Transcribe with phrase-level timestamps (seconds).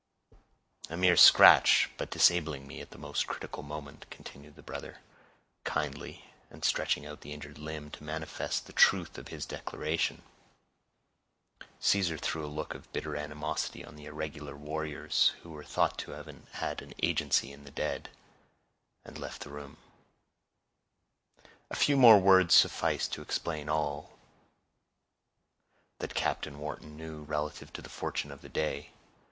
[0.89, 4.97] "A mere scratch, but disabling me at a most critical moment," continued the brother,
[5.63, 10.23] kindly, and stretching out the injured limb to manifest the truth of his declaration.
[11.79, 16.13] Caesar threw a look of bitter animosity on the irregular warriors who were thought to
[16.13, 18.09] have had an agency in the deed,
[19.05, 19.77] and left the room.
[21.69, 24.17] A few more words sufficed to explain all
[25.99, 28.89] that Captain Wharton knew relative to the fortune of the day.